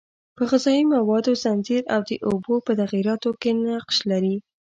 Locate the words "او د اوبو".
1.95-2.55